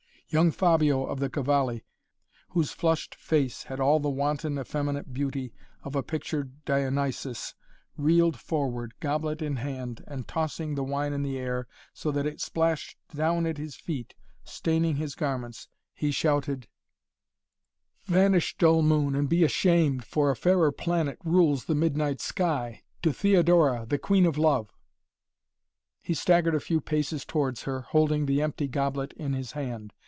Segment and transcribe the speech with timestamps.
[0.33, 1.83] Young Fabio of the Cavalli
[2.51, 5.51] whose flushed face had all the wanton, effeminate beauty
[5.83, 7.53] of a pictured Dionysos,
[7.97, 12.39] reeled forward, goblet in hand and, tossing the wine in the air, so that it
[12.39, 16.69] splashed down at his feet, staining his garments, he shouted:
[18.05, 22.81] "Vanish dull moon and be ashamed, for a fairer planet rules the midnight sky!
[23.01, 24.71] To Theodora the Queen of Love!"
[26.05, 27.81] [Illustration: "Pelting the dancing girls for idle diversion"] He staggered a few paces towards her,
[27.89, 29.91] holding the empty goblet in his hand.